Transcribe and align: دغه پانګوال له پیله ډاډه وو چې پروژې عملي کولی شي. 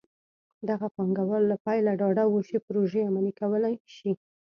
دغه 0.69 0.87
پانګوال 0.95 1.43
له 1.51 1.57
پیله 1.65 1.91
ډاډه 1.99 2.23
وو 2.27 2.39
چې 2.49 2.63
پروژې 2.65 3.01
عملي 3.09 3.33
کولی 3.41 3.75
شي. 3.95 4.11